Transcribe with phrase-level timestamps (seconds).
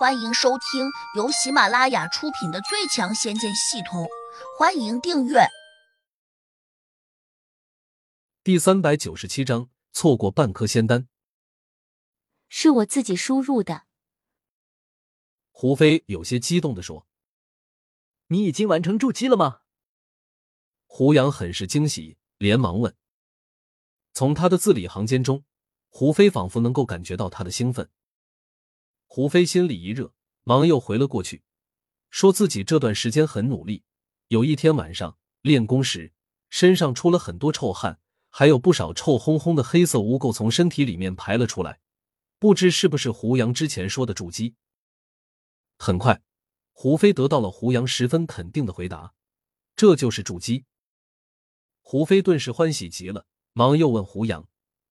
[0.00, 4.04] 欢迎收听由喜马拉雅出品的《最强仙剑系统》，
[4.58, 5.40] 欢迎订阅。
[8.42, 11.06] 第三百九十七章，错过半颗仙丹，
[12.48, 13.82] 是我自己输入的。
[15.50, 17.06] 胡飞有些激动的说
[18.28, 19.60] ：“你已经完成筑基了吗？”
[20.88, 22.96] 胡杨很是惊喜，连忙问。
[24.14, 25.44] 从他的字里行间中，
[25.90, 27.90] 胡飞仿佛能够感觉到他的兴奋。
[29.12, 30.14] 胡飞心里一热，
[30.44, 31.42] 忙又回了过去，
[32.10, 33.82] 说自己这段时间很努力。
[34.28, 36.12] 有一天晚上练功时，
[36.48, 41.80] 身上出了很多臭汗，还有不少臭烘烘的黑色污垢从身体里面排了出来，
[42.38, 44.54] 不知是不是胡杨之前说的筑基。
[45.76, 46.22] 很快，
[46.70, 49.14] 胡飞得到了胡杨十分肯定的回答
[49.74, 50.66] ：“这就是筑基。”
[51.82, 54.46] 胡飞顿时欢喜极了，忙又问胡杨：“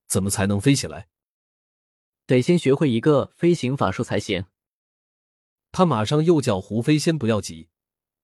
[0.10, 1.08] 怎么才能飞起来？”
[2.30, 4.46] 得先学会一个飞行法术才行。
[5.72, 7.70] 他马上又叫胡飞先不要急，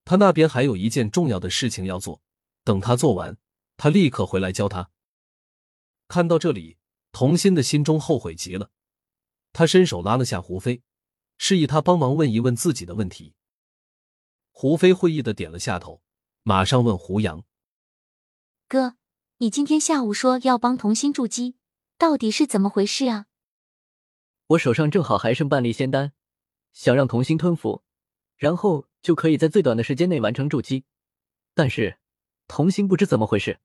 [0.03, 2.21] 他那边还有一件重要的事情要做。
[2.63, 3.35] 等他做完，
[3.77, 4.91] 他立刻回来教他。
[6.07, 6.77] 看到这里，
[7.11, 8.69] 童心的心中后悔极了。
[9.51, 10.83] 他伸手拉了下胡飞，
[11.39, 13.33] 示意他帮忙问一问自己的问题。
[14.51, 16.03] 胡飞会意的点了下头，
[16.43, 17.43] 马上问胡杨
[18.69, 18.97] ：“哥，
[19.37, 21.55] 你今天下午说要帮童心筑基，
[21.97, 23.25] 到底是怎么回事啊？”
[24.47, 26.13] 我手上正好还剩半粒仙丹，
[26.71, 27.83] 想让童心吞服，
[28.35, 30.85] 然后就可以在最短的时间内完成筑基。
[31.53, 31.97] 但是
[32.47, 33.59] 童心不知怎么回事，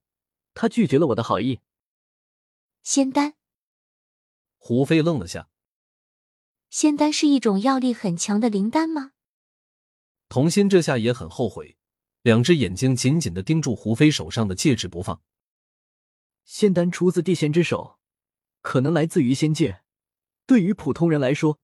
[0.53, 1.59] 他拒绝了我的好意。
[2.81, 3.35] 仙丹？
[4.57, 5.49] 胡飞愣了下。
[6.69, 9.11] 仙丹是一种药力很强的灵丹吗？
[10.29, 11.77] 童心这下也很后悔，
[12.21, 15.21] 两只眼睛紧紧的盯住胡飞手上的戒指不放。
[16.45, 17.99] 仙丹出自地仙之手，
[18.61, 19.83] 可能来自于仙界。
[20.51, 21.61] 对于普通人来说，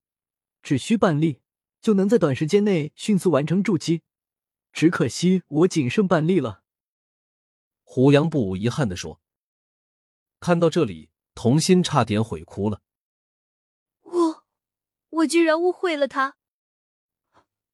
[0.64, 1.42] 只需半粒
[1.82, 4.02] 就能在短时间内迅速完成筑基。
[4.72, 6.64] 只可惜我仅剩半粒了。
[7.84, 9.20] 胡杨不无遗憾的说。
[10.40, 12.82] 看到这里，童心差点悔哭了。
[14.04, 14.46] 我，
[15.10, 16.38] 我居然误会了他。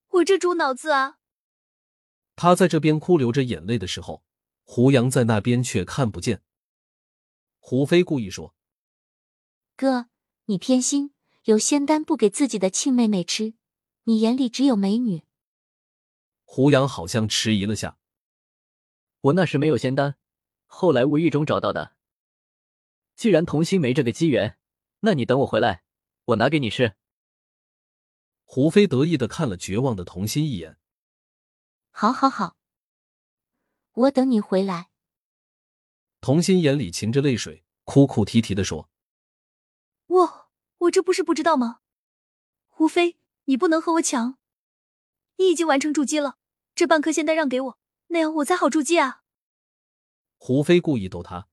[0.07, 1.19] 我这猪脑子啊！
[2.35, 4.23] 他在这边哭流着眼泪的时候，
[4.63, 6.41] 胡杨在那边却看不见。
[7.59, 8.55] 胡飞故意说
[9.77, 10.09] ：“哥。”
[10.45, 11.13] 你偏心，
[11.45, 13.53] 有仙丹不给自己的亲妹妹吃，
[14.03, 15.23] 你眼里只有美女。
[16.43, 17.97] 胡杨好像迟疑了下，
[19.21, 20.17] 我那时没有仙丹，
[20.65, 21.95] 后来无意中找到的。
[23.15, 24.59] 既然童心没这个机缘，
[24.99, 25.83] 那你等我回来，
[26.25, 26.95] 我拿给你吃。
[28.43, 30.77] 胡飞得意的看了绝望的童心一眼。
[31.89, 32.57] 好，好，好，
[33.93, 34.89] 我等你回来。
[36.19, 38.89] 童心眼里噙着泪水，哭哭啼啼的说。
[40.13, 41.79] 我我这不是不知道吗？
[42.69, 44.37] 胡飞，你不能和我抢。
[45.37, 46.37] 你已经完成筑基了，
[46.75, 49.23] 这半颗仙丹让给我，那样我才好筑基啊。
[50.37, 51.47] 胡飞故意逗他。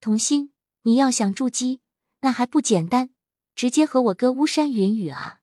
[0.00, 0.52] 童心，
[0.82, 1.80] 你要想筑基，
[2.20, 3.14] 那还不简单，
[3.54, 5.40] 直接和我哥巫山云雨啊。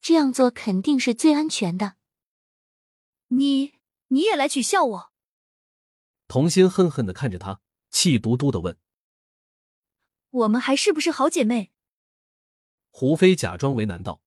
[0.00, 1.96] 这样做肯定是最安全的。
[3.28, 3.74] 你
[4.08, 5.12] 你也来取笑我？
[6.26, 7.60] 童心恨恨的看着他，
[7.90, 8.78] 气嘟嘟的问。
[10.36, 11.70] 我们还是不是好姐妹？
[12.90, 14.20] 胡飞假装为难道：“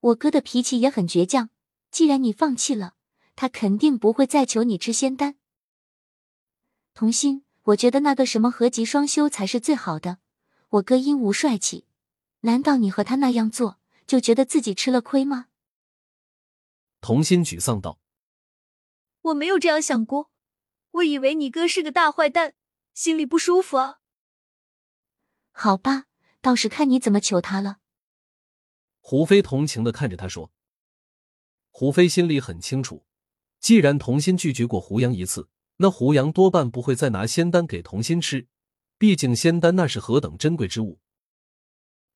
[0.00, 1.48] 我哥的脾气也很倔强，
[1.90, 2.94] 既然你放弃了，
[3.36, 5.36] 他肯定不会再求你吃仙丹。”
[6.92, 10.18] 童心，我觉得那个什么合吉双修才是最好的。
[10.70, 11.86] 我哥英武帅气，
[12.40, 15.46] 难道你和他那样做就觉得自己吃了亏吗？
[17.00, 17.98] 童心沮丧道
[19.22, 20.30] ：“我没有这样想过，
[20.90, 22.54] 我以为你哥是个大坏蛋，
[22.92, 23.99] 心里不舒服啊。”
[25.62, 26.06] 好吧，
[26.40, 27.80] 倒是看你怎么求他了。
[29.00, 30.50] 胡飞同情的看着他说
[31.68, 33.04] ：“胡飞心里很清楚，
[33.58, 38.48] 既然童心拒绝过胡杨一次，那胡杨多半不会再拿仙丹给童心吃。
[38.96, 40.98] 毕竟仙丹那是何等珍贵之物。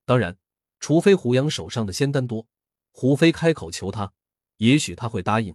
[0.07, 0.39] 当然，
[0.81, 2.47] 除非胡杨手上的仙丹多，
[2.93, 4.15] 胡飞开口求他，
[4.57, 5.55] 也许他会答应。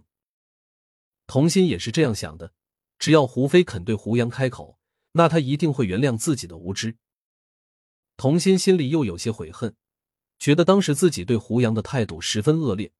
[1.26, 2.52] 童心也是这样想的，
[3.00, 4.78] 只要胡飞肯对胡杨开口，
[5.14, 6.96] 那他一定会原谅自己的无知。”
[8.20, 9.74] 童心心里又有些悔恨，
[10.38, 12.92] 觉得当时自己对胡杨的态度十分恶劣，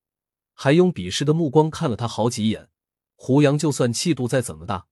[0.55, 2.71] 还用鄙视的目光看了他好几眼。
[3.13, 4.87] 胡杨就算气度再怎么大，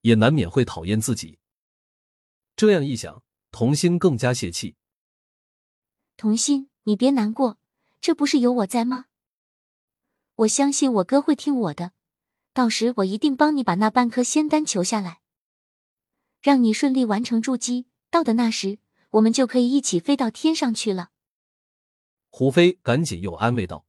[0.00, 1.38] 也难免会讨厌自己。
[2.56, 4.76] 这样一想，童心更加泄气。
[6.16, 7.58] 童心，你别难过，
[8.00, 9.08] 这不是有我在吗？
[10.36, 11.92] 我相信我哥会听我的，
[12.54, 15.20] 到时我一定帮你把那半颗仙丹求下来，
[16.40, 17.84] 让你顺利完成筑基。
[18.10, 18.78] 到的那时。
[19.14, 21.10] 我们就可以一起飞到天上去了。
[22.30, 23.86] 胡飞赶紧又安慰道。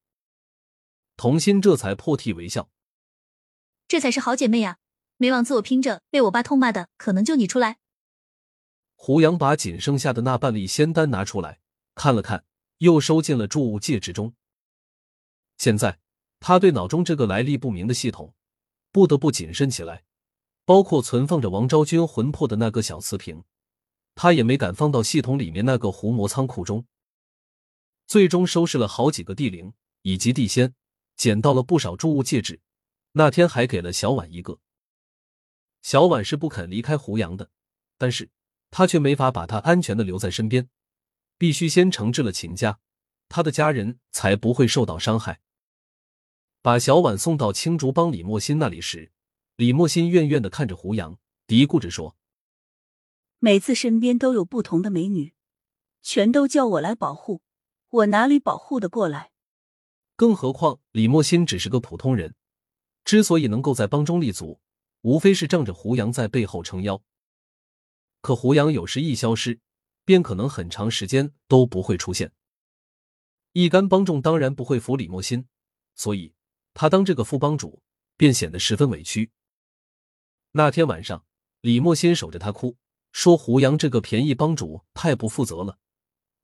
[1.17, 2.69] 童心这才破涕为笑，
[3.87, 4.77] 这才是好姐妹呀！
[5.17, 7.77] 没往自我拼着，被我爸痛骂的，可能就你出来。
[8.93, 11.59] 胡杨把仅剩下的那半粒仙丹拿出来
[11.95, 12.45] 看了看，
[12.79, 14.35] 又收进了注物戒指中。
[15.57, 15.99] 现在
[16.39, 18.35] 他对脑中这个来历不明的系统
[18.91, 20.03] 不得不谨慎起来，
[20.65, 23.43] 包括存放着王昭君魂魄的那个小瓷瓶，
[24.15, 26.87] 他也没敢放到系统里面那个狐魔仓库中。
[28.07, 30.73] 最终收拾了好几个地灵以及地仙。
[31.15, 32.59] 捡到了不少注物戒指，
[33.13, 34.59] 那天还给了小婉一个。
[35.81, 37.49] 小婉是不肯离开胡杨的，
[37.97, 38.29] 但是
[38.69, 40.67] 他却没法把他安全的留在身边，
[41.37, 42.79] 必须先惩治了秦家，
[43.29, 45.39] 他的家人才不会受到伤害。
[46.61, 49.13] 把小婉送到青竹帮李莫心那里时，
[49.55, 52.17] 李莫心怨怨的看着胡杨，嘀咕着说
[53.45, 55.35] ：“每次身边都有不同的美女，
[56.01, 57.43] 全都叫我来保护，
[57.89, 59.29] 我哪里保护的过来？”
[60.17, 62.33] 更何况李莫心只是个普通人，
[63.03, 64.59] 之所以能够在帮中立足，
[65.01, 67.03] 无非是仗着胡杨在背后撑腰。
[68.21, 69.59] 可胡杨有时一消失，
[70.05, 72.31] 便可能很长时间都不会出现。
[73.51, 75.47] 一干帮众当然不会服李莫心，
[75.93, 76.33] 所以
[76.73, 77.83] 他当这个副帮主
[78.17, 79.29] 便显得十分委屈。
[80.53, 81.23] 那天晚上，
[81.61, 82.75] 李莫心守着他哭，
[83.15, 85.79] 说胡杨这个便宜帮主太不负责了，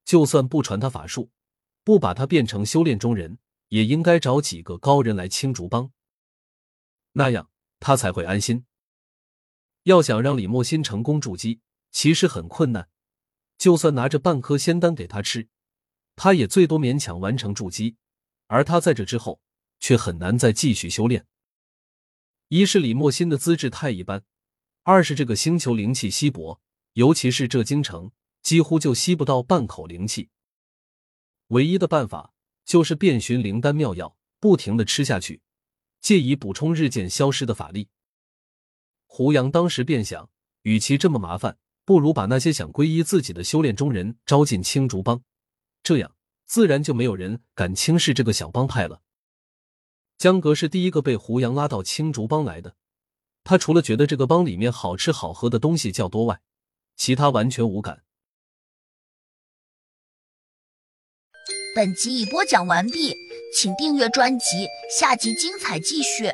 [0.06, 1.30] 就算不传他法术，
[1.84, 3.40] 不把他变成修炼中人。
[3.68, 5.92] 也应该找几个高人来青竹帮，
[7.14, 8.66] 那样他才会安心。
[9.84, 11.60] 要想让李莫心成功筑基，
[11.92, 12.90] 其实很困难。
[13.58, 15.50] 就算拿着半颗仙丹给他吃，
[16.16, 17.98] 他也最多勉强完成筑基。
[18.48, 19.42] 而他在这之后，
[19.80, 21.26] 却很难再继续修炼。
[22.48, 24.24] 一是李莫心的资质太一般，
[24.84, 26.60] 二是这个星球灵气稀薄，
[26.94, 28.12] 尤其是这京城，
[28.42, 30.30] 几乎就吸不到半口灵气。
[31.48, 32.34] 唯一的办法。
[32.64, 35.42] 就是遍寻灵丹妙药，不停的吃下去，
[36.00, 37.90] 借以补充日渐消失的法力。
[39.08, 40.30] 胡杨当时便想，
[40.62, 45.22] 与其这么麻烦，不如把那些想皈依自己的修炼中人招进青竹帮，
[45.84, 49.02] 这样自然就没有人敢轻视这个小帮派了。
[50.18, 52.78] 江格是第一个被胡杨拉到青竹帮来的，
[53.52, 56.40] 他除了觉得这个帮里面好吃好喝的东西较多外，
[56.96, 58.02] 其他完全无感。
[61.76, 63.14] 本集已播讲完毕，
[63.54, 66.32] 请订阅专辑，下集精彩继续。